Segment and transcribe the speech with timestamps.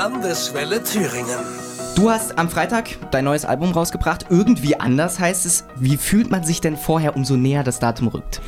[0.00, 1.36] Landeswelle Thüringen.
[1.94, 4.24] Du hast am Freitag dein neues Album rausgebracht.
[4.30, 5.66] Irgendwie anders heißt es.
[5.76, 8.40] Wie fühlt man sich denn vorher, umso näher das Datum rückt?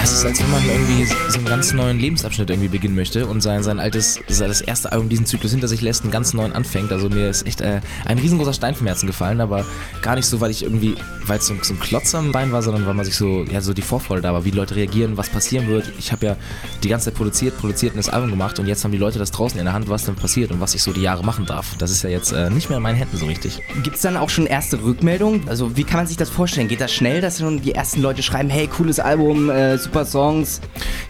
[0.00, 3.26] Ja, es ist, als wenn man irgendwie so einen ganz neuen Lebensabschnitt irgendwie beginnen möchte
[3.26, 6.54] und sein, sein altes, das erste Album diesen Zyklus hinter sich lässt, einen ganz neuen
[6.54, 6.90] anfängt.
[6.90, 9.66] Also mir ist echt äh, ein riesengroßer Stein vom Herzen gefallen, aber
[10.00, 10.94] gar nicht so, weil ich irgendwie,
[11.26, 13.60] weil es so, so, ein Klotz am Bein war, sondern weil man sich so, ja,
[13.60, 15.92] so die Vorfreude da war, wie die Leute reagieren, was passieren wird.
[15.98, 16.36] Ich habe ja
[16.82, 19.32] die ganze Zeit produziert, produziert und das Album gemacht und jetzt haben die Leute das
[19.32, 21.76] draußen in der Hand, was dann passiert und was ich so die Jahre machen darf.
[21.76, 23.60] Das ist ja jetzt äh, nicht mehr in meinen Händen so richtig.
[23.82, 25.46] Gibt es dann auch schon erste Rückmeldungen?
[25.46, 26.68] Also wie kann man sich das vorstellen?
[26.68, 30.60] Geht das schnell, dass schon die ersten Leute schreiben, hey, cooles Album, äh, super Songs?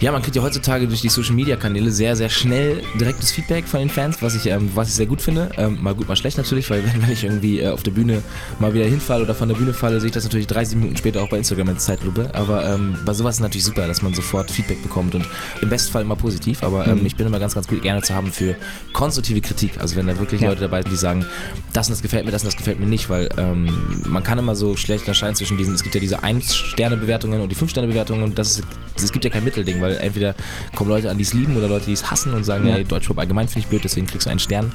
[0.00, 3.66] Ja, man kriegt ja heutzutage durch die Social Media Kanäle sehr, sehr schnell direktes Feedback
[3.66, 5.50] von den Fans, was ich, ähm, was ich sehr gut finde.
[5.58, 8.22] Ähm, mal gut, mal schlecht natürlich, weil wenn, wenn ich irgendwie äh, auf der Bühne
[8.58, 11.22] mal wieder hinfalle oder von der Bühne falle, sehe ich das natürlich 30 Minuten später
[11.22, 12.30] auch bei Instagram in Zeitlupe.
[12.34, 15.26] Aber ähm, bei sowas ist natürlich super, dass man sofort Feedback bekommt und
[15.60, 16.62] im besten Fall immer positiv.
[16.62, 17.06] Aber ähm, mhm.
[17.06, 18.56] ich bin immer ganz, ganz gut gerne zu haben für
[18.92, 19.80] konstruktive Kritik.
[19.80, 20.48] Also wenn da wirklich ja.
[20.48, 21.26] Leute dabei sind, die sagen,
[21.72, 23.68] das und das gefällt mir, das und das gefällt mir nicht, weil ähm,
[24.06, 27.56] man kann immer so schlecht unterscheiden zwischen diesen, es gibt ja diese 1-Sterne-Bewertungen und die
[27.56, 28.64] 5-Sterne-Bewertungen und das ist,
[28.96, 30.34] es gibt ja kein Mittelding, weil entweder
[30.74, 32.74] kommen Leute an, die es lieben oder Leute, die es hassen und sagen, ja.
[32.74, 34.72] hey, Deutschpop allgemein finde ich blöd, deswegen kriegst du einen Stern,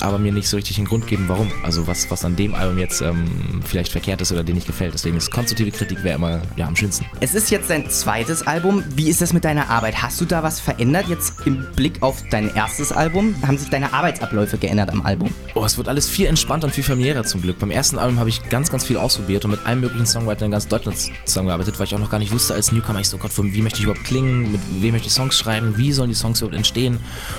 [0.00, 1.50] aber mir nicht so richtig den Grund geben, warum.
[1.62, 4.94] Also was, was an dem Album jetzt ähm, vielleicht verkehrt ist oder dir nicht gefällt.
[4.94, 7.06] Deswegen ist konstruktive Kritik wäre immer ja, am schönsten.
[7.20, 8.82] Es ist jetzt dein zweites Album.
[8.94, 10.02] Wie ist das mit deiner Arbeit?
[10.02, 13.34] Hast du da was verändert jetzt im Blick auf dein erstes Album?
[13.46, 15.30] Haben sich deine Arbeitsabläufe geändert am Album?
[15.54, 17.58] Oh, es wird alles viel entspannter und viel familiärer zum Glück.
[17.58, 20.52] Beim ersten Album habe ich ganz, ganz viel ausprobiert und mit allen möglichen Songwritern in
[20.52, 23.32] ganz Deutschland zusammengearbeitet, weil ich auch noch gar nicht wusste als Newcomer, ich so Gott,
[23.38, 26.40] wie möchte ich überhaupt klingen, mit wem möchte ich Songs schreiben, wie sollen die Songs
[26.40, 26.98] überhaupt entstehen.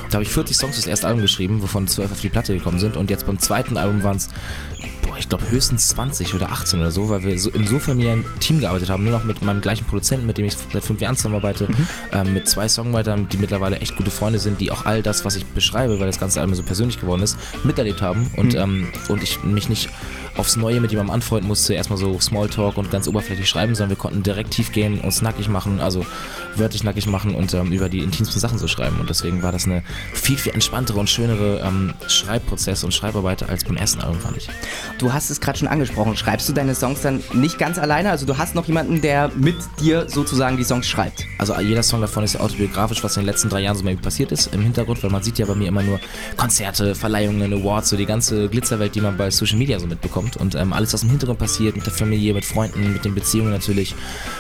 [0.10, 2.80] Da habe ich 40 Songs fürs erste Album geschrieben, wovon 12 auf die Platte gekommen
[2.80, 4.30] sind und jetzt beim zweiten Album waren es
[5.20, 8.60] ich glaube höchstens 20 oder 18 oder so, weil wir so insofern mir ein Team
[8.60, 11.68] gearbeitet haben, nur noch mit meinem gleichen Produzenten, mit dem ich seit fünf Jahren zusammenarbeite,
[11.68, 11.88] mhm.
[12.12, 15.36] ähm, mit zwei Songwritern, die mittlerweile echt gute Freunde sind, die auch all das, was
[15.36, 18.60] ich beschreibe, weil das ganze Album so persönlich geworden ist, miterlebt haben und, mhm.
[18.60, 19.90] ähm, und ich mich nicht
[20.38, 23.98] aufs Neue mit jemandem anfreunden musste, erstmal so Smalltalk und ganz oberflächlich schreiben, sondern wir
[23.98, 26.06] konnten direkt tief gehen, uns nackig machen, also
[26.56, 29.00] wörtlich nackig machen und ähm, über die intimsten Sachen so schreiben.
[29.00, 33.64] Und deswegen war das eine viel, viel entspanntere und schönere ähm, Schreibprozess und Schreibarbeit als
[33.64, 34.50] beim ersten Album, fand ich.
[34.98, 36.16] Du hast es gerade schon angesprochen.
[36.16, 38.10] Schreibst du deine Songs dann nicht ganz alleine?
[38.10, 41.26] Also du hast noch jemanden, der mit dir sozusagen die Songs schreibt?
[41.38, 43.96] Also jeder Song davon ist ja autobiografisch, was in den letzten drei Jahren so mal
[43.96, 46.00] passiert ist im Hintergrund, weil man sieht ja bei mir immer nur
[46.36, 50.27] Konzerte, Verleihungen, Awards, so die ganze Glitzerwelt, die man bei Social Media so mitbekommt.
[50.36, 53.52] Und ähm, alles, was im Hintergrund passiert, mit der Familie, mit Freunden, mit den Beziehungen
[53.52, 53.96] natürlich,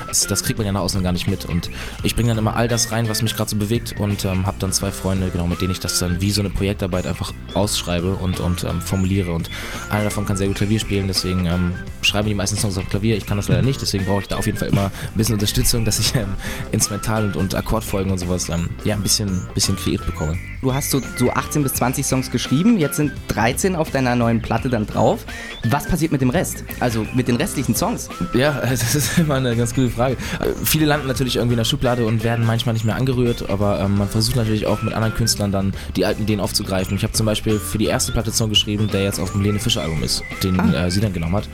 [0.08, 1.46] das, das kriegt man ja nach außen gar nicht mit.
[1.46, 1.70] Und
[2.04, 4.58] ich bringe dann immer all das rein, was mich gerade so bewegt und ähm, habe
[4.60, 8.16] dann zwei Freunde, genau, mit denen ich das dann wie so eine Projektarbeit einfach ausschreibe
[8.16, 9.32] und, und ähm, formuliere.
[9.32, 9.50] Und
[9.90, 13.16] einer davon kann sehr gut Klavier spielen, deswegen ähm, schreiben die meisten Songs auf Klavier.
[13.16, 15.36] Ich kann das leider nicht, deswegen brauche ich da auf jeden Fall immer ein bisschen
[15.36, 16.34] Unterstützung, dass ich ähm,
[16.72, 20.38] Instrumental und, und Akkordfolgen und sowas ähm, ja, ein bisschen, bisschen kreiert bekomme.
[20.62, 24.42] Du hast so, so 18 bis 20 Songs geschrieben, jetzt sind 13 auf deiner neuen
[24.42, 25.26] Platte dann drauf.
[25.70, 26.64] Was passiert mit dem Rest?
[26.80, 28.10] Also mit den restlichen Songs?
[28.34, 30.18] Ja, das ist immer eine ganz gute Frage.
[30.64, 33.98] Viele landen natürlich irgendwie in der Schublade und werden manchmal nicht mehr angerührt, aber ähm,
[33.98, 36.96] man versucht natürlich auch mit anderen Künstlern dann die alten Ideen aufzugreifen.
[36.98, 39.60] Ich habe zum Beispiel für die erste Platte Song geschrieben, der jetzt auf dem Lene
[39.60, 40.86] Fischer Album ist, den ah.
[40.86, 41.50] äh, sie dann genommen hat.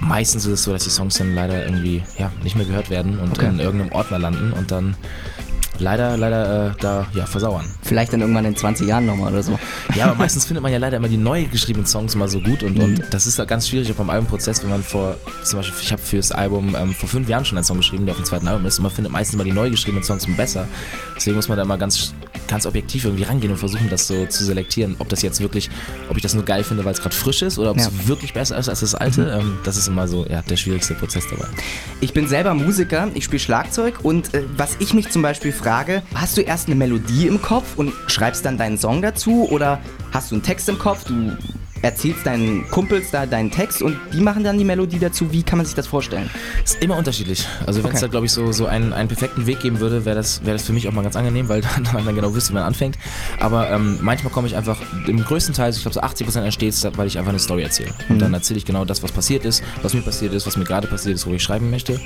[0.00, 3.18] Meistens ist es so, dass die Songs dann leider irgendwie ja, nicht mehr gehört werden
[3.18, 3.48] und okay.
[3.48, 4.96] in irgendeinem Ordner landen und dann
[5.78, 7.66] leider, leider äh, da ja, versauern.
[7.82, 9.58] Vielleicht dann irgendwann in 20 Jahren nochmal oder so.
[9.94, 12.62] Ja, aber meistens findet man ja leider immer die neu geschriebenen Songs mal so gut
[12.62, 12.84] und, mhm.
[12.84, 16.16] und das ist ganz schwierig beim Albumprozess, wenn man vor, zum Beispiel, ich habe für
[16.16, 18.66] das Album ähm, vor fünf Jahren schon einen Song geschrieben, der auf dem zweiten Album
[18.66, 20.66] ist und man findet meistens immer die neu geschriebenen Songs besser.
[21.16, 22.14] Deswegen muss man da immer ganz
[22.48, 25.68] ganz objektiv irgendwie rangehen und versuchen, das so zu selektieren, ob das jetzt wirklich,
[26.08, 27.86] ob ich das nur geil finde, weil es gerade frisch ist oder ob ja.
[27.86, 29.20] es wirklich besser ist als das alte.
[29.20, 29.40] Mhm.
[29.40, 31.46] Ähm, das ist immer so ja, der schwierigste Prozess dabei.
[32.00, 35.67] Ich bin selber Musiker, ich spiele Schlagzeug und äh, was ich mich zum Beispiel frage,
[36.14, 39.78] hast du erst eine Melodie im Kopf und schreibst dann deinen Song dazu oder
[40.12, 41.36] hast du einen Text im Kopf, du
[41.82, 45.32] erzählst deinen Kumpels da deinen Text und die machen dann die Melodie dazu.
[45.32, 46.30] Wie kann man sich das vorstellen?
[46.64, 47.46] Ist immer unterschiedlich.
[47.66, 48.06] Also wenn es okay.
[48.06, 50.64] da, glaube ich, so, so einen, einen perfekten Weg geben würde, wäre das, wär das
[50.64, 52.98] für mich auch mal ganz angenehm, weil dann man dann genau wüsste, wie man anfängt.
[53.40, 56.86] Aber ähm, manchmal komme ich einfach, im größten Teil, ich glaube so 80% entsteht es,
[56.96, 57.90] weil ich einfach eine Story erzähle.
[58.08, 58.20] Und mhm.
[58.20, 60.86] dann erzähle ich genau das, was passiert ist, was mir passiert ist, was mir gerade
[60.86, 62.00] passiert ist, wo ich schreiben möchte.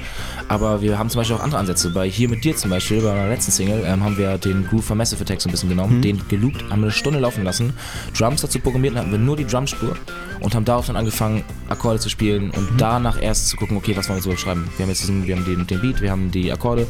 [0.48, 1.90] Aber wir haben zum Beispiel auch andere Ansätze.
[1.90, 4.84] Bei Hier mit dir zum Beispiel, bei meiner letzten Single, ähm, haben wir den Groove
[4.84, 6.02] von Massive Attack so ein bisschen genommen, mhm.
[6.02, 7.72] den geloopt, haben wir eine Stunde laufen lassen,
[8.16, 9.96] Drums dazu programmiert und hatten wir nur die Drums Drumspur
[10.40, 12.76] und haben darauf dann angefangen, Akkorde zu spielen und mhm.
[12.78, 14.68] danach erst zu gucken, okay, was wollen wir so schreiben.
[14.76, 16.86] Wir haben jetzt diesen, wir haben den, den Beat, wir haben die Akkorde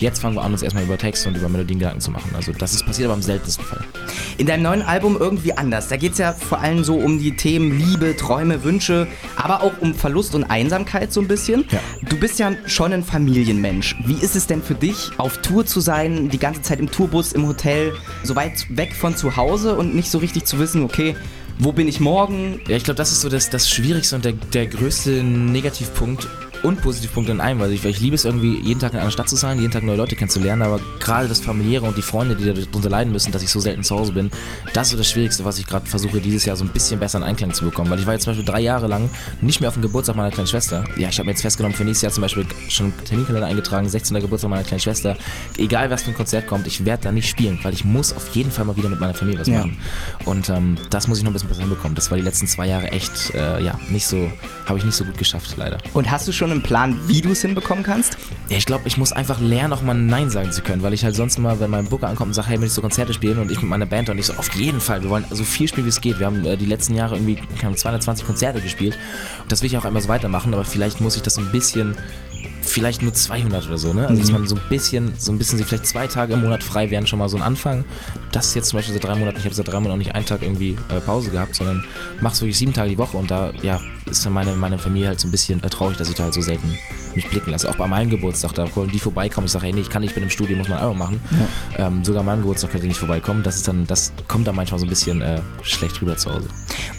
[0.00, 2.30] Jetzt fangen wir an, uns erstmal über Texte und über Melodien Gedanken zu machen.
[2.34, 3.84] Also das ist passiert aber im seltensten Fall.
[4.38, 5.88] In deinem neuen Album irgendwie anders.
[5.88, 9.06] Da geht es ja vor allem so um die Themen Liebe, Träume, Wünsche,
[9.36, 11.66] aber auch um Verlust und Einsamkeit so ein bisschen.
[11.70, 11.80] Ja.
[12.08, 13.94] Du bist ja schon ein Familienmensch.
[14.06, 17.34] Wie ist es denn für dich, auf Tour zu sein, die ganze Zeit im Tourbus,
[17.34, 21.14] im Hotel, so weit weg von zu Hause und nicht so richtig zu wissen, okay,
[21.60, 22.60] wo bin ich morgen?
[22.68, 26.26] Ja, ich glaube, das ist so das, das Schwierigste und der, der größte Negativpunkt
[26.62, 29.10] und Positivpunkte in einem, weil ich, weil ich liebe es irgendwie, jeden Tag in einer
[29.10, 32.36] Stadt zu sein, jeden Tag neue Leute kennenzulernen, aber gerade das Familiäre und die Freunde,
[32.36, 34.30] die darunter leiden müssen, dass ich so selten zu Hause bin,
[34.74, 37.18] das ist so das Schwierigste, was ich gerade versuche, dieses Jahr so ein bisschen besser
[37.18, 39.10] in Einklang zu bekommen, weil ich war jetzt zum Beispiel drei Jahre lang
[39.40, 40.84] nicht mehr auf dem Geburtstag meiner kleinen Schwester.
[40.96, 43.88] Ja, ich habe mir jetzt festgenommen, für nächstes Jahr zum Beispiel schon einen Terminkalender eingetragen,
[43.88, 44.20] 16.
[44.20, 45.16] Geburtstag meiner kleinen Schwester.
[45.56, 48.34] Egal, was für ein Konzert kommt, ich werde da nicht spielen, weil ich muss auf
[48.34, 49.58] jeden Fall mal wieder mit meiner Familie was ja.
[49.58, 49.78] machen.
[50.24, 51.94] Und ähm, das muss ich noch ein bisschen besser hinbekommen.
[51.94, 54.30] Das war die letzten zwei Jahre echt, äh, ja, nicht so,
[54.66, 55.78] habe ich nicht so gut geschafft, leider.
[55.94, 58.16] Und hast du schon einen Plan, wie du es hinbekommen kannst?
[58.48, 61.04] Ja, ich glaube, ich muss einfach lernen, auch mal Nein sagen zu können, weil ich
[61.04, 63.50] halt sonst immer, wenn mein Booker ankommt und sagt, hey, willst du Konzerte spielen und
[63.50, 65.86] ich mit meiner Band und ich so, auf jeden Fall, wir wollen so viel spielen,
[65.86, 66.18] wie es geht.
[66.18, 68.98] Wir haben äh, die letzten Jahre irgendwie haben 220 Konzerte gespielt
[69.42, 71.96] und das will ich auch einmal so weitermachen, aber vielleicht muss ich das ein bisschen
[72.70, 74.06] vielleicht nur 200 oder so, ne?
[74.08, 74.38] Also, dass mhm.
[74.38, 77.18] man so ein bisschen, so ein bisschen, vielleicht zwei Tage im Monat frei wären schon
[77.18, 77.84] mal so ein Anfang.
[78.32, 80.14] Das ist jetzt zum Beispiel seit drei Monaten, ich habe seit drei Monaten auch nicht
[80.14, 81.84] einen Tag irgendwie äh, Pause gehabt, sondern
[82.20, 83.80] mach's wirklich sieben Tage die Woche und da, ja,
[84.10, 86.34] ist dann meine, meine Familie halt so ein bisschen äh, traurig, dass ich da halt
[86.34, 86.76] so selten
[87.14, 87.68] mich blicken lasse.
[87.68, 89.46] Auch bei meinem Geburtstag, da wollen die vorbeikommen.
[89.46, 91.20] Ich sage, hey, nee, ich kann nicht, ich bin im Studio, muss man auch machen.
[91.76, 91.86] Ja.
[91.86, 93.42] Ähm, sogar meinem Geburtstag könnt ihr nicht vorbeikommen.
[93.42, 96.48] Das ist dann, das kommt dann manchmal so ein bisschen äh, schlecht rüber zu Hause.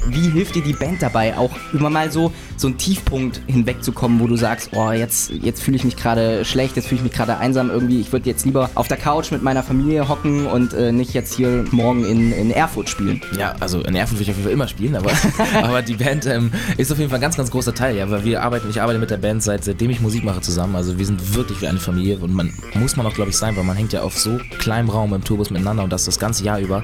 [0.07, 4.27] Wie hilft dir die Band dabei, auch immer mal so, so einen Tiefpunkt hinwegzukommen, wo
[4.27, 7.37] du sagst, oh, jetzt, jetzt fühle ich mich gerade schlecht, jetzt fühle ich mich gerade
[7.37, 7.99] einsam irgendwie.
[7.99, 11.33] Ich würde jetzt lieber auf der Couch mit meiner Familie hocken und äh, nicht jetzt
[11.33, 13.21] hier morgen in, in Erfurt spielen.
[13.37, 15.11] Ja, also in Erfurt würde ich auf jeden Fall immer spielen, aber,
[15.63, 18.23] aber die Band ähm, ist auf jeden Fall ein ganz, ganz großer Teil, ja, weil
[18.23, 20.75] wir arbeiten, ich arbeite mit der Band seit, seitdem ich Musik mache zusammen.
[20.75, 23.55] Also wir sind wirklich wie eine Familie und man muss man auch, glaube ich, sein,
[23.55, 26.43] weil man hängt ja auf so kleinem Raum im Tourbus miteinander und das das ganze
[26.43, 26.83] Jahr über.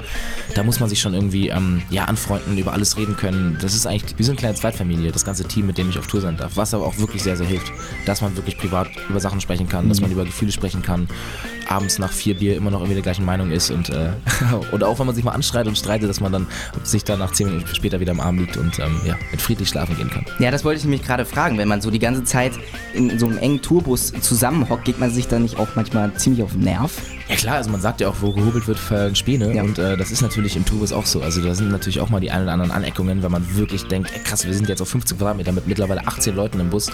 [0.55, 3.57] Da muss man sich schon irgendwie ähm, ja, anfreunden, über alles reden können.
[3.61, 6.07] Das ist eigentlich, wir sind eine kleine Zweitfamilie, das ganze Team, mit dem ich auf
[6.07, 6.53] Tour sein darf.
[6.55, 7.71] Was aber auch wirklich sehr, sehr hilft,
[8.05, 9.89] dass man wirklich privat über Sachen sprechen kann, mhm.
[9.89, 11.07] dass man über Gefühle sprechen kann,
[11.67, 14.09] abends nach vier Bier immer noch irgendwie der gleichen Meinung ist und, äh,
[14.71, 16.47] und auch wenn man sich mal anschreit und streitet, dass man dann
[16.83, 19.69] sich dann nach zehn Minuten später wieder im Arm liegt und ähm, ja, mit friedlich
[19.69, 20.25] schlafen gehen kann.
[20.39, 21.57] Ja, das wollte ich nämlich gerade fragen.
[21.57, 22.53] Wenn man so die ganze Zeit
[22.93, 26.51] in so einem engen Tourbus zusammenhockt, geht man sich da nicht auch manchmal ziemlich auf
[26.51, 27.01] den Nerv?
[27.29, 29.53] Ja klar, also man sagt ja auch, wo gehobelt wird, fallen Späne.
[29.53, 29.63] Ja.
[29.63, 31.21] Und äh, das ist natürlich im Tourbus auch so.
[31.21, 34.11] Also da sind natürlich auch mal die ein oder anderen Aneckungen, wenn man wirklich denkt,
[34.13, 36.89] ey, krass, wir sind jetzt auf 50 Quadratmeter mit mittlerweile 18 Leuten im Bus.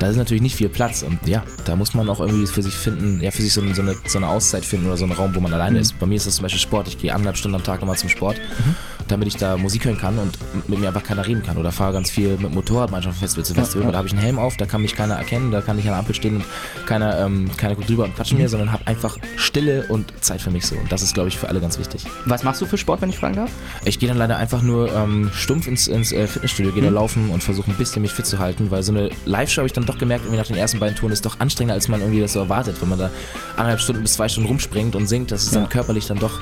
[0.00, 1.02] Da ist natürlich nicht viel Platz.
[1.02, 3.82] Und ja, da muss man auch irgendwie für sich finden, ja, für sich so, so,
[3.82, 5.82] eine, so eine Auszeit finden oder so einen Raum, wo man alleine mhm.
[5.82, 5.98] ist.
[5.98, 6.88] Bei mir ist das zum Beispiel Sport.
[6.88, 8.38] Ich gehe anderthalb Stunden am Tag nochmal zum Sport.
[8.38, 8.74] Mhm
[9.08, 10.38] damit ich da Musik hören kann und
[10.68, 11.56] mit mir einfach keiner reden kann.
[11.56, 13.82] Oder fahre ganz viel mit Motorrad manchmal von Festival zu Festival.
[13.82, 13.92] Ja, ja.
[13.92, 15.92] Da habe ich einen Helm auf, da kann mich keiner erkennen, da kann ich an
[15.92, 16.44] der Ampel stehen und
[16.86, 18.40] keiner, ähm, keiner guckt drüber und quatscht mhm.
[18.40, 20.76] mir, sondern habe einfach Stille und Zeit für mich so.
[20.76, 22.04] Und das ist, glaube ich, für alle ganz wichtig.
[22.24, 23.50] Was machst du für Sport, wenn ich fragen darf?
[23.84, 26.86] Ich gehe dann leider einfach nur ähm, stumpf ins, ins äh, Fitnessstudio, gehe mhm.
[26.86, 29.66] da laufen und versuche ein bisschen mich fit zu halten, weil so eine Live-Show habe
[29.66, 32.00] ich dann doch gemerkt, irgendwie nach den ersten beiden Touren ist doch anstrengender, als man
[32.00, 33.10] irgendwie das so erwartet, wenn man da
[33.56, 35.30] anderthalb Stunden bis zwei Stunden rumspringt und singt.
[35.30, 35.60] Das ist ja.
[35.60, 36.40] dann körperlich dann doch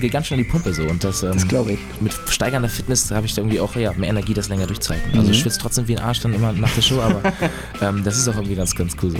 [0.00, 0.82] geht ganz schnell die Pumpe so.
[0.82, 1.78] Und das, ähm, das glaube ich.
[2.04, 5.10] Mit steigernder Fitness habe ich da irgendwie auch ja, mehr Energie, das länger durchzuhalten.
[5.12, 5.32] Also mhm.
[5.32, 7.22] ich schwitze trotzdem wie ein Arsch dann immer nach der Show, aber
[7.80, 9.18] ähm, das ist auch irgendwie ganz, ganz cool so.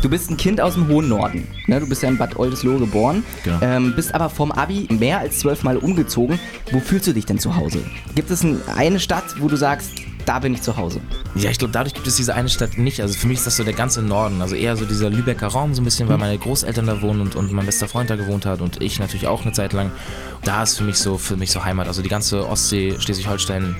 [0.00, 1.48] Du bist ein Kind aus dem hohen Norden.
[1.66, 1.80] Ne?
[1.80, 3.58] Du bist ja in Bad Oldesloe geboren, genau.
[3.60, 6.38] ähm, bist aber vom Abi mehr als zwölfmal umgezogen.
[6.70, 7.80] Wo fühlst du dich denn zu Hause?
[8.14, 9.90] Gibt es ein, eine Stadt, wo du sagst,
[10.26, 11.00] da bin ich zu Hause.
[11.34, 13.00] Ja, ich glaube, dadurch gibt es diese eine Stadt nicht.
[13.00, 14.40] Also für mich ist das so der ganze Norden.
[14.42, 16.22] Also eher so dieser Lübecker Raum, so ein bisschen, weil mhm.
[16.22, 19.26] meine Großeltern da wohnen und, und mein bester Freund da gewohnt hat und ich natürlich
[19.26, 19.90] auch eine Zeit lang.
[20.42, 21.88] Da ist für mich so, für mich so Heimat.
[21.88, 23.76] Also die ganze Ostsee, Schleswig-Holstein,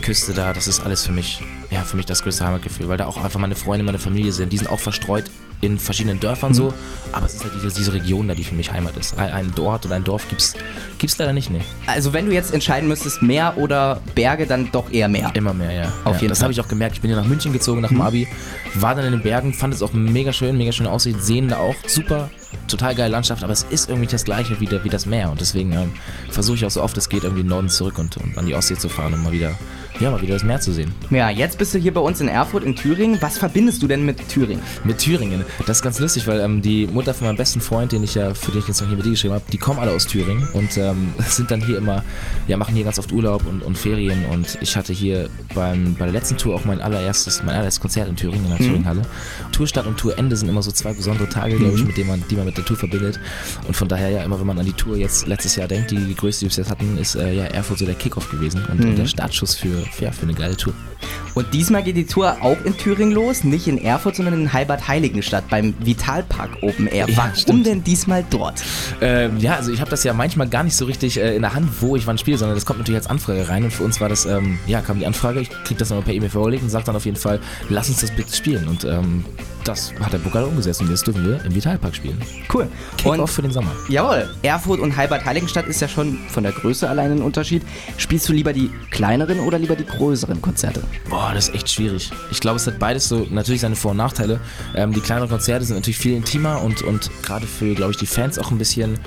[0.00, 3.06] Küste da, das ist alles für mich, ja, für mich das größte Heimatgefühl, weil da
[3.06, 4.52] auch einfach meine Freunde, meine Familie sind.
[4.52, 5.30] Die sind auch verstreut
[5.62, 6.56] in verschiedenen Dörfern mhm.
[6.56, 6.74] so,
[7.12, 9.16] aber es ist halt diese, diese Region da, die für mich Heimat ist.
[9.16, 10.54] Ein, Dort oder ein Dorf gibt's,
[10.98, 11.60] gibt's leider nicht, ne.
[11.86, 15.30] Also wenn du jetzt entscheiden müsstest, Meer oder Berge, dann doch eher Meer.
[15.34, 15.92] Immer mehr, ja.
[16.04, 16.96] Auf ja, jeden das habe ich auch gemerkt.
[16.96, 18.02] Ich bin ja nach München gezogen nach dem mhm.
[18.02, 18.28] Abi,
[18.74, 21.58] war dann in den Bergen, fand es auch mega schön, mega schön Aussicht, sehen da
[21.58, 22.28] auch super,
[22.68, 25.72] total geile Landschaft, aber es ist irgendwie das gleiche wie, wie das Meer und deswegen
[25.72, 25.92] ähm,
[26.30, 28.46] versuche ich auch so oft es geht irgendwie in den Norden zurück und, und an
[28.46, 29.56] die Ostsee zu fahren, um mal wieder
[30.00, 30.92] ja, mal wieder das Meer zu sehen.
[31.10, 33.20] Ja, jetzt bist du hier bei uns in Erfurt in Thüringen.
[33.20, 34.62] Was verbindest du denn mit Thüringen?
[34.84, 35.44] Mit Thüringen.
[35.66, 38.34] Das ist ganz lustig, weil ähm, die Mutter von meinem besten Freund, den ich ja
[38.34, 40.48] für den ich den Song hier mit dir geschrieben habe, die kommen alle aus Thüringen
[40.54, 42.02] und ähm, sind dann hier immer,
[42.48, 46.06] ja, machen hier ganz oft Urlaub und, und Ferien und ich hatte hier beim, bei
[46.06, 48.64] der letzten Tour auch mein allererstes, mein allererstes Konzert in Thüringen, in der mhm.
[48.64, 49.02] Thüringenhalle.
[49.52, 51.88] Tourstart und Tourende sind immer so zwei besondere Tage, glaube ich, mhm.
[51.88, 53.18] mit denen man, die man mit der Tour verbindet.
[53.66, 55.96] Und von daher ja immer, wenn man an die Tour jetzt letztes Jahr denkt, die,
[55.96, 58.80] die größte, die wir jetzt hatten, ist äh, ja Erfurt so der Kickoff gewesen und,
[58.80, 58.96] mhm.
[58.96, 60.74] der Startschuss für, für, ja, für eine geile Tour.
[61.34, 65.48] Und diesmal geht die Tour auch in Thüringen los, nicht in Erfurt, sondern in Heilbad-Heiligenstadt
[65.48, 67.08] beim Vitalpark Open Air.
[67.08, 67.66] Ja, Warum stimmt.
[67.66, 68.62] denn diesmal dort?
[69.00, 71.54] Ähm, ja, also ich habe das ja manchmal gar nicht so richtig äh, in der
[71.54, 73.64] Hand, wo ich wann spiele, sondern das kommt natürlich als Anfrage rein.
[73.64, 76.14] Und für uns war das, ähm, ja, kam die Anfrage, ich kriege das nochmal per
[76.14, 78.68] E-Mail vorgelegt und sage dann auf jeden Fall, lass uns das bitte spielen.
[78.68, 79.24] Und ähm,
[79.64, 82.20] das hat der Pokal umgesetzt und jetzt dürfen wir im Vitalpark spielen.
[82.52, 82.68] Cool.
[82.96, 83.72] Kick-Off für den Sommer.
[83.88, 84.28] Jawohl.
[84.42, 87.62] Erfurt und Heilbad-Heiligenstadt ist ja schon von der Größe allein ein Unterschied.
[87.96, 90.82] Spielst du lieber die kleineren oder lieber die größeren Konzerte?
[91.08, 92.10] Boah, das ist echt schwierig.
[92.30, 94.40] Ich glaube, es hat beides so natürlich seine Vor- und Nachteile.
[94.74, 98.06] Ähm, die kleineren Konzerte sind natürlich viel intimer und, und gerade für, glaube ich, die
[98.06, 98.98] Fans auch ein bisschen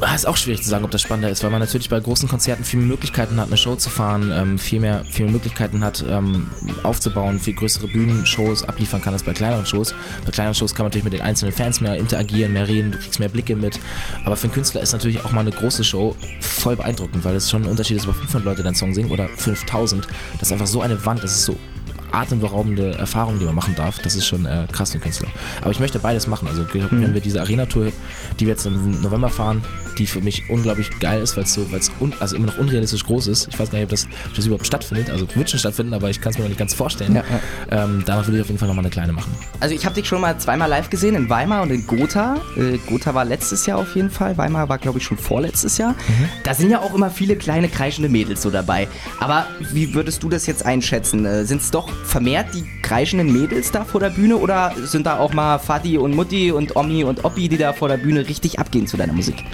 [0.00, 2.28] Ah, ist auch schwierig zu sagen, ob das spannender ist, weil man natürlich bei großen
[2.28, 5.82] Konzerten viel mehr Möglichkeiten hat, eine Show zu fahren, ähm, viel, mehr, viel mehr Möglichkeiten
[5.82, 6.48] hat, ähm,
[6.84, 9.96] aufzubauen, viel größere Bühnenshows abliefern kann als bei kleineren Shows.
[10.24, 12.98] Bei kleineren Shows kann man natürlich mit den einzelnen Fans mehr interagieren, mehr reden, du
[12.98, 13.80] kriegst mehr Blicke mit.
[14.24, 17.50] Aber für einen Künstler ist natürlich auch mal eine große Show voll beeindruckend, weil es
[17.50, 20.06] schon ein Unterschied ist, ob 500 Leute deinen Song singen oder 5000.
[20.38, 21.56] Das ist einfach so eine Wand, das ist so
[22.12, 23.98] atemberaubende Erfahrung, die man machen darf.
[24.00, 25.28] Das ist schon äh, krass für Künstler.
[25.60, 26.48] Aber ich möchte beides machen.
[26.48, 27.02] Also mhm.
[27.02, 27.92] wenn wir diese Arena-Tour,
[28.38, 29.62] die wir jetzt im November fahren,
[29.98, 33.04] die für mich unglaublich geil ist, weil es so, weil es also immer noch unrealistisch
[33.04, 33.48] groß ist.
[33.48, 35.10] Ich weiß gar nicht, ob das, ob das überhaupt stattfindet.
[35.10, 37.14] Also wird schon stattfinden, aber ich kann es mir noch nicht ganz vorstellen.
[37.14, 37.24] Ja,
[37.70, 37.84] ja.
[37.84, 39.34] Ähm, danach will ich auf jeden Fall nochmal eine kleine machen.
[39.60, 42.36] Also ich habe dich schon mal zweimal live gesehen in Weimar und in Gotha.
[42.56, 44.38] Äh, Gotha war letztes Jahr auf jeden Fall.
[44.38, 45.92] Weimar war, glaube ich, schon vorletztes Jahr.
[45.92, 46.28] Mhm.
[46.44, 48.88] Da sind ja auch immer viele kleine kreischende Mädels so dabei.
[49.20, 51.24] Aber wie würdest du das jetzt einschätzen?
[51.24, 55.18] Äh, sind es doch vermehrt die kreischenden Mädels da vor der Bühne oder sind da
[55.18, 58.58] auch mal Fadi und Mutti und Omi und Oppi, die da vor der Bühne richtig
[58.58, 59.44] abgehen zu deiner Musik?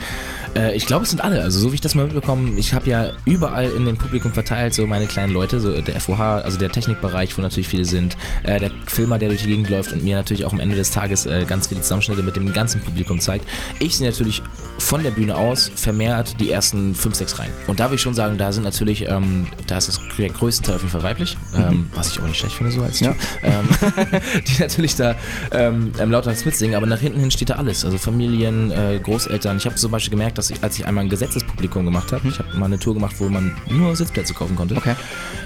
[0.54, 1.42] Äh, ich glaube, es sind alle.
[1.42, 4.74] Also so wie ich das mal mitbekomme, ich habe ja überall in dem Publikum verteilt
[4.74, 8.60] so meine kleinen Leute, so der FOH, also der Technikbereich, wo natürlich viele sind, äh,
[8.60, 11.26] der Filmer, der durch die Gegend läuft und mir natürlich auch am Ende des Tages
[11.26, 13.46] äh, ganz viele Zusammenschnitte mit dem ganzen Publikum zeigt.
[13.78, 14.42] Ich sehe natürlich
[14.78, 17.52] von der Bühne aus vermehrt die ersten 5, 6 Reihen.
[17.66, 20.62] Und da will ich schon sagen, da sind natürlich, ähm, da ist das der größte
[20.62, 21.62] Teil auf jeden Fall weiblich, mhm.
[21.62, 23.14] ähm, was ich auch nicht schlecht finde so als ja.
[23.42, 23.68] ähm,
[24.46, 25.14] die natürlich da
[25.52, 27.84] ähm, lauter mitsingen, aber nach hinten hin steht da alles.
[27.84, 29.56] Also Familien, äh, Großeltern.
[29.56, 32.24] Ich habe zum Beispiel gemerkt, dass dass ich, als ich einmal ein Gesetzespublikum gemacht habe,
[32.24, 32.32] mhm.
[32.32, 34.76] ich habe mal eine Tour gemacht, wo man nur Sitzplätze kaufen konnte.
[34.76, 34.94] Okay.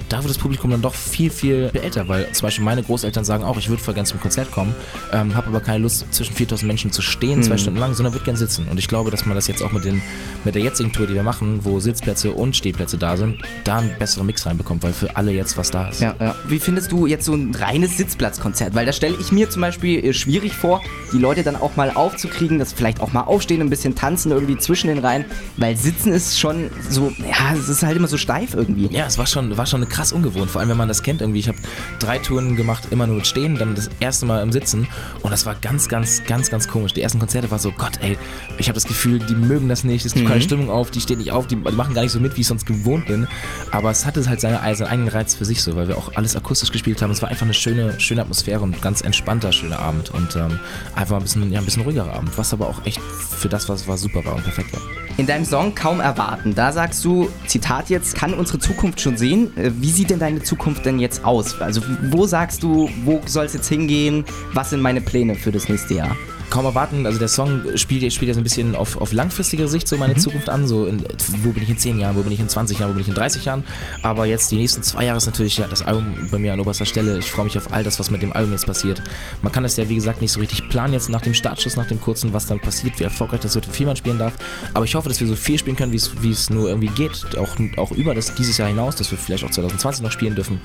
[0.09, 3.45] Da wird das Publikum dann doch viel, viel älter, weil zum Beispiel meine Großeltern sagen
[3.45, 4.75] auch, ich würde voll gerne zum Konzert kommen,
[5.13, 7.43] ähm, habe aber keine Lust, zwischen 4000 Menschen zu stehen, mhm.
[7.43, 8.67] zwei Stunden lang, sondern würde gerne sitzen.
[8.69, 10.03] Und ich glaube, dass man das jetzt auch mit, den,
[10.45, 13.97] mit der jetzigen Tour, die wir machen, wo Sitzplätze und Stehplätze da sind, da einen
[13.99, 16.01] besseren Mix reinbekommt, weil für alle jetzt was da ist.
[16.01, 16.35] Ja, ja.
[16.49, 18.75] Wie findest du jetzt so ein reines Sitzplatzkonzert?
[18.75, 20.81] Weil da stelle ich mir zum Beispiel äh, schwierig vor,
[21.13, 24.57] die Leute dann auch mal aufzukriegen, dass vielleicht auch mal aufstehen, ein bisschen tanzen irgendwie
[24.57, 25.25] zwischen zwischen den Reihen,
[25.57, 28.89] weil Sitzen ist schon so, ja, es ist halt immer so steif irgendwie.
[28.95, 31.41] Ja, es war schon, war schon krass ungewohnt, vor allem wenn man das kennt irgendwie.
[31.41, 31.59] Ich habe
[31.99, 34.87] drei Touren gemacht, immer nur mit Stehen, dann das erste Mal im Sitzen
[35.23, 36.95] und das war ganz, ganz, ganz, ganz komisch.
[36.95, 38.17] Die ersten Konzerte war so, Gott, ey,
[38.59, 40.31] ich habe das Gefühl, die mögen das nicht, es gibt mhm.
[40.31, 42.41] keine Stimmung auf, die stehen nicht auf, die, die, machen gar nicht so mit, wie
[42.41, 43.27] ich sonst gewohnt bin.
[43.71, 46.37] Aber es hatte halt seine, seinen eigenen Reiz für sich so, weil wir auch alles
[46.37, 47.11] akustisch gespielt haben.
[47.11, 50.59] Es war einfach eine schöne, schöne Atmosphäre und ganz entspannter, schöner Abend und ähm,
[50.95, 53.87] einfach ein bisschen, ja, ein bisschen ruhigerer Abend, was aber auch echt für das, was
[53.87, 54.81] war, super war und perfekt war.
[55.19, 59.57] In deinem Song Kaum erwarten, da sagst du, Zitat jetzt, kann unsere Zukunft schon sehen.
[59.57, 61.61] Äh, wie sieht denn deine Zukunft denn jetzt aus?
[61.61, 64.25] Also wo sagst du, wo soll es jetzt hingehen?
[64.53, 66.17] Was sind meine Pläne für das nächste Jahr?
[66.51, 67.07] Kaum erwarten.
[67.07, 70.15] Also der Song spielt, spielt ja so ein bisschen auf, auf langfristige Sicht so meine
[70.15, 70.19] mhm.
[70.19, 70.67] Zukunft an.
[70.67, 71.05] So in,
[71.43, 73.09] wo bin ich in 10 Jahren, wo bin ich in 20 Jahren, wo bin ich
[73.09, 73.65] in 30 Jahren.
[74.03, 76.87] Aber jetzt die nächsten zwei Jahre ist natürlich ja, das Album bei mir an oberster
[76.87, 77.19] Stelle.
[77.19, 79.03] Ich freue mich auf all das, was mit dem Album jetzt passiert.
[79.43, 81.87] Man kann das ja, wie gesagt, nicht so richtig planen jetzt nach dem Startschuss, nach
[81.87, 84.35] dem kurzen, was dann passiert, wie erfolgreich das wird, wie viel man spielen darf.
[84.75, 87.37] Aber ich hoffe, dass wir so viel spielen können, wie es nur irgendwie geht.
[87.39, 90.61] Auch, auch über das dieses Jahr hinaus, dass wir vielleicht auch 2020 noch spielen dürfen.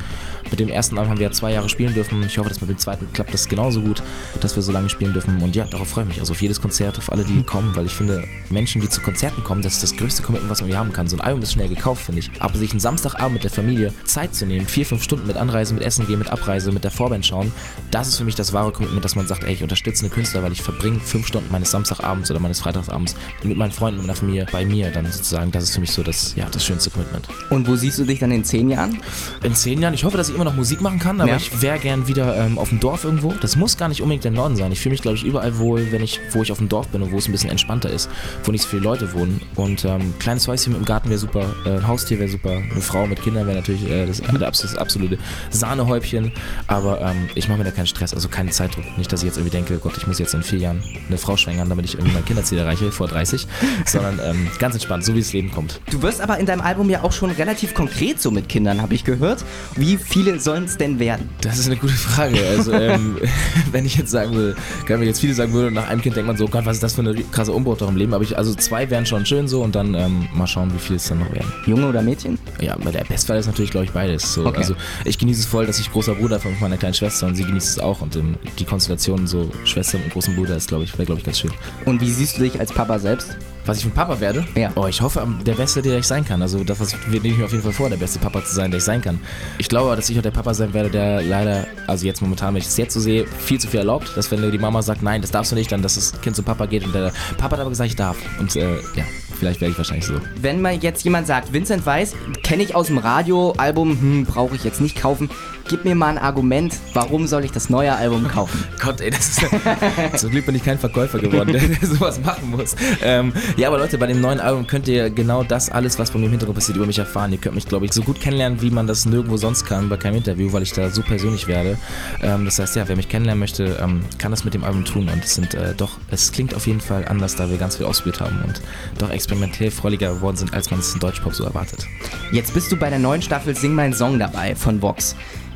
[0.49, 2.21] Mit dem ersten Album haben wir ja zwei Jahre spielen dürfen.
[2.23, 4.01] Ich hoffe, dass mit dem zweiten klappt das genauso gut,
[4.41, 5.41] dass wir so lange spielen dürfen.
[5.41, 6.19] Und ja, darauf freue ich mich.
[6.19, 9.43] Also auf jedes Konzert, auf alle, die kommen, weil ich finde, Menschen, die zu Konzerten
[9.43, 11.07] kommen, das ist das größte Commitment, was man hier haben kann.
[11.07, 12.31] So ein Album ist schnell gekauft, finde ich.
[12.39, 15.73] Aber sich einen Samstagabend mit der Familie Zeit zu nehmen, vier, fünf Stunden mit Anreise,
[15.73, 17.51] mit Essen gehen, mit Abreise, mit der Vorband schauen,
[17.91, 20.43] das ist für mich das wahre Commitment, dass man sagt, ey, ich unterstütze eine Künstler,
[20.43, 24.15] weil ich verbringe fünf Stunden meines Samstagabends oder meines Freitagsabends mit meinen Freunden und meiner
[24.15, 24.91] Familie bei mir.
[24.91, 27.27] Dann sozusagen, das ist für mich so das, ja, das schönste Commitment.
[27.49, 29.01] Und wo siehst du dich dann in zehn Jahren?
[29.43, 31.37] In zehn Jahren, ich hoffe, dass ich immer noch Musik machen kann, aber ja.
[31.37, 33.33] ich wäre gern wieder ähm, auf dem Dorf irgendwo.
[33.41, 34.71] Das muss gar nicht unbedingt der Norden sein.
[34.71, 36.89] Ich fühle mich, glaube ich, überall, wo wohl, wenn ich, wo ich auf dem Dorf
[36.89, 38.09] bin und wo es ein bisschen entspannter ist,
[38.43, 39.41] wo nicht so viele Leute wohnen.
[39.55, 43.07] Und ähm, kleines Häuschen im Garten wäre super, äh, ein Haustier wäre super, eine Frau
[43.07, 44.21] mit Kindern wäre natürlich äh, das,
[44.61, 45.17] das, absolute
[45.49, 46.31] Sahnehäubchen.
[46.67, 48.85] Aber ähm, ich mache mir da keinen Stress, also keinen Zeitdruck.
[48.97, 51.37] Nicht, dass ich jetzt irgendwie denke, Gott, ich muss jetzt in vier Jahren eine Frau
[51.37, 53.47] schwängern, damit ich irgendwie mein Kinderziel erreiche vor 30,
[53.85, 55.79] sondern ähm, ganz entspannt, so wie das Leben kommt.
[55.89, 58.93] Du wirst aber in deinem Album ja auch schon relativ konkret so mit Kindern, habe
[58.93, 59.45] ich gehört.
[59.75, 61.29] Wie viele sollen es denn werden?
[61.41, 62.37] Das ist eine gute Frage.
[62.47, 63.17] Also, ähm,
[63.71, 64.55] wenn ich jetzt sagen will,
[64.85, 66.83] kann mir jetzt viele sagen würde, nach einem Kind denkt man so, Gott, was ist
[66.83, 68.13] das für eine krasse Umbruch doch im Leben.
[68.13, 70.97] Aber ich, also zwei wären schon schön so und dann ähm, mal schauen, wie viele
[70.97, 71.51] es dann noch werden.
[71.65, 72.37] Junge oder Mädchen?
[72.61, 74.33] Ja, der Bestfall ist natürlich, glaube ich, beides.
[74.33, 74.57] So, Okay.
[74.57, 77.43] Also ich genieße es voll, dass ich großer Bruder von meiner kleinen Schwester und sie
[77.43, 78.01] genießt es auch.
[78.01, 81.25] Und ähm, die Konstellation so Schwester und großen Bruder ist, glaube ich, wäre, glaube ich,
[81.25, 81.51] ganz schön.
[81.85, 83.37] Und wie siehst du dich als Papa selbst?
[83.65, 84.45] Was ich für ein Papa werde?
[84.55, 84.71] Ja.
[84.75, 86.41] Oh, ich hoffe, der Beste, der ich sein kann.
[86.41, 88.71] Also das, was nehme ich mir auf jeden Fall vor, der beste Papa zu sein,
[88.71, 89.19] der ich sein kann.
[89.57, 92.61] Ich glaube, dass ich auch der Papa sein werde, der leider, also jetzt momentan, wenn
[92.61, 94.11] ich es jetzt so sehe, viel zu viel erlaubt.
[94.17, 96.43] Dass wenn die Mama sagt, nein, das darfst du nicht, dann dass das Kind zum
[96.43, 98.17] Papa geht und der Papa hat aber gesagt, ich darf.
[98.37, 99.05] Und äh, ja,
[99.39, 100.15] vielleicht werde ich wahrscheinlich so.
[100.41, 104.55] Wenn mal jetzt jemand sagt, Vincent Weiss, kenne ich aus dem Radio, Album, hm, brauche
[104.55, 105.29] ich jetzt nicht kaufen.
[105.69, 108.63] Gib mir mal ein Argument, warum soll ich das neue Album kaufen?
[108.81, 109.41] Gott, ey, das ist.
[110.17, 112.75] Zum Glück bin ich kein Verkäufer geworden, der, der sowas machen muss.
[113.01, 116.19] Ähm, ja, aber Leute, bei dem neuen Album könnt ihr genau das, alles, was bei
[116.19, 117.31] mir im Hintergrund passiert, über mich erfahren.
[117.31, 119.95] Ihr könnt mich, glaube ich, so gut kennenlernen, wie man das nirgendwo sonst kann, bei
[119.95, 121.77] keinem Interview, weil ich da so persönlich werde.
[122.21, 125.07] Ähm, das heißt, ja, wer mich kennenlernen möchte, ähm, kann das mit dem Album tun.
[125.07, 127.85] Und es sind äh, doch, es klingt auf jeden Fall anders, da wir ganz viel
[127.85, 128.61] ausprobiert haben und
[128.97, 131.87] doch experimentell freudiger geworden sind, als man es in Deutschpop so erwartet.
[132.33, 135.15] Jetzt bist du bei der neuen Staffel Sing Mein Song dabei von Vox.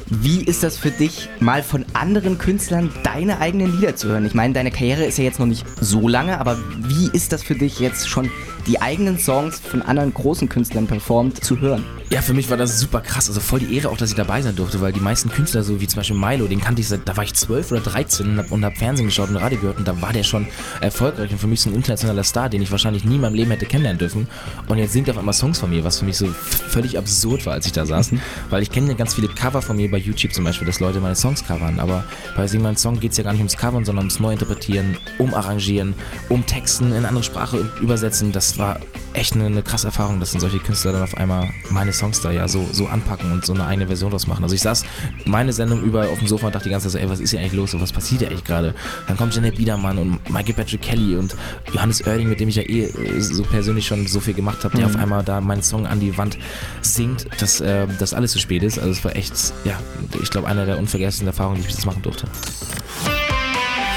[0.10, 4.26] Wie ist das für dich, mal von anderen Künstlern deine eigenen Lieder zu hören?
[4.26, 7.44] Ich meine, deine Karriere ist ja jetzt noch nicht so lange, aber wie ist das
[7.44, 8.32] für dich jetzt schon,
[8.68, 11.84] die eigenen Songs von anderen großen Künstlern performt zu hören?
[12.10, 13.28] Ja, für mich war das super krass.
[13.28, 15.82] Also voll die Ehre auch, dass ich dabei sein durfte, weil die meisten Künstler, so
[15.82, 18.38] wie zum Beispiel Milo, den kannte ich seit, da war ich zwölf oder 13 und
[18.38, 20.48] hab, und hab Fernsehen geschaut und Radio gehört und da war der schon
[20.80, 23.52] erfolgreich und für mich so ein internationaler Star, den ich wahrscheinlich nie in meinem Leben
[23.52, 24.28] hätte kennenlernen dürfen.
[24.68, 27.46] Und jetzt singt er auf einmal Songs von mir, was für mich so völlig absurd
[27.46, 28.12] war, als ich da saß.
[28.50, 31.02] Weil ich kenne ja ganz viele Cover von mir bei YouTube zum Beispiel, dass Leute
[31.02, 31.80] meine Songs covern.
[31.80, 32.06] Aber
[32.38, 35.94] bei Sing mein Song geht es ja gar nicht ums Covern, sondern ums Neuinterpretieren, umarrangieren,
[36.30, 38.32] um Texten in andere Sprache übersetzen.
[38.32, 38.80] Das war
[39.14, 42.32] echt eine, eine krasse Erfahrung, dass dann solche Künstler dann auf einmal meine Songs da
[42.32, 44.44] ja so, so anpacken und so eine eigene Version draus machen.
[44.44, 44.86] Also ich saß
[45.26, 47.32] meine Sendung über auf dem Sofa und dachte die ganze Zeit so, ey, was ist
[47.32, 47.72] hier eigentlich los?
[47.72, 48.76] So, was passiert hier eigentlich gerade?
[49.08, 51.36] Dann kommt Janet Biedermann und Michael Patrick Kelly und
[51.74, 54.78] Johannes Oerding, mit dem ich ja eh äh, so persönlich schon so viel gemacht habe,
[54.78, 56.38] der auf einmal da meinen Song an die Wand
[56.82, 58.78] singt, dass äh, das alles zu spät ist.
[58.78, 59.34] Also es war echt,
[59.64, 59.80] ja,
[60.22, 62.28] ich glaube, eine der unvergesslichen Erfahrungen, die ich bis jetzt machen durfte.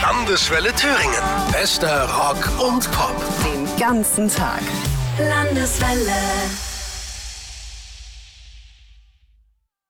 [0.03, 1.23] Landeswelle Thüringen.
[1.53, 3.15] Bester Rock und Pop.
[3.45, 4.63] Den ganzen Tag.
[5.19, 6.70] Landeswelle.